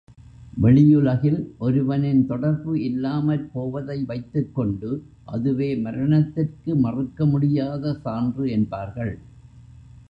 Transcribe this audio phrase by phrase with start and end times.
[0.61, 4.89] வெளியுலகில் ஒருவனின் தொடர்பு இல்லாமற் போவதை வைத்துக் கொண்டு
[5.25, 9.15] அதுவே மரணத்திற்கு மறுக்க முடியாத சான்று என்பார்கள்.